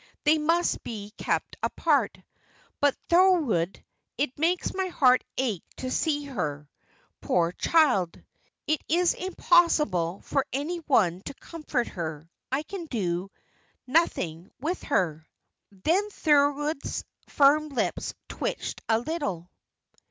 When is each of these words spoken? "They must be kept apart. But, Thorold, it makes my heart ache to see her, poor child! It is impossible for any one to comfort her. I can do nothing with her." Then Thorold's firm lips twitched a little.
"They 0.23 0.39
must 0.39 0.81
be 0.81 1.13
kept 1.15 1.57
apart. 1.61 2.17
But, 2.79 2.97
Thorold, 3.07 3.79
it 4.17 4.39
makes 4.39 4.73
my 4.73 4.87
heart 4.87 5.23
ache 5.37 5.63
to 5.77 5.91
see 5.91 6.25
her, 6.25 6.67
poor 7.21 7.51
child! 7.51 8.19
It 8.65 8.81
is 8.89 9.13
impossible 9.13 10.21
for 10.21 10.43
any 10.51 10.77
one 10.79 11.21
to 11.25 11.35
comfort 11.35 11.87
her. 11.89 12.27
I 12.51 12.63
can 12.63 12.87
do 12.87 13.29
nothing 13.85 14.49
with 14.59 14.81
her." 14.85 15.23
Then 15.69 16.09
Thorold's 16.09 17.03
firm 17.29 17.69
lips 17.69 18.15
twitched 18.27 18.81
a 18.89 18.97
little. 18.97 19.51